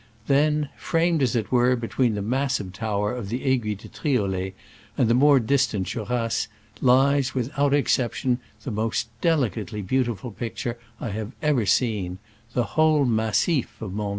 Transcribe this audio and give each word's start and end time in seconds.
Then, 0.25 0.69
framed 0.77 1.21
as 1.21 1.35
it 1.35 1.51
were 1.51 1.75
between 1.75 2.15
the 2.15 2.23
massive 2.23 2.73
tower 2.73 3.13
of 3.13 3.29
the 3.29 3.43
Aiguille 3.45 3.75
de 3.77 3.87
Triolet 3.87 4.55
and 4.97 5.07
the 5.07 5.13
more 5.13 5.39
distant 5.39 5.85
Jorasses, 5.85 6.47
lies, 6.81 7.35
without 7.35 7.71
exception, 7.75 8.39
the 8.63 8.71
most 8.71 9.09
delicately 9.21 9.83
beautiful 9.83 10.31
picture 10.31 10.79
I 10.99 11.09
have 11.09 11.33
ever 11.43 11.67
seen— 11.67 12.17
the 12.55 12.63
whole 12.73 13.05
massif 13.05 13.79
of 13.79 13.93
Mont 13.93 14.09